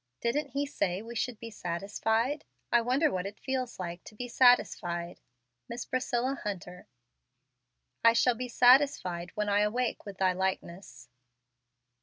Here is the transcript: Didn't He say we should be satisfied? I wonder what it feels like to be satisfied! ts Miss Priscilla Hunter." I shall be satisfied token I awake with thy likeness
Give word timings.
Didn't 0.19 0.47
He 0.53 0.65
say 0.65 1.03
we 1.03 1.15
should 1.15 1.37
be 1.39 1.51
satisfied? 1.51 2.43
I 2.71 2.81
wonder 2.81 3.11
what 3.11 3.27
it 3.27 3.39
feels 3.39 3.77
like 3.79 4.03
to 4.05 4.15
be 4.15 4.27
satisfied! 4.27 5.17
ts 5.17 5.21
Miss 5.69 5.85
Priscilla 5.85 6.39
Hunter." 6.43 6.87
I 8.03 8.13
shall 8.13 8.33
be 8.33 8.47
satisfied 8.49 9.29
token 9.29 9.47
I 9.49 9.59
awake 9.59 10.03
with 10.03 10.17
thy 10.17 10.33
likeness 10.33 11.07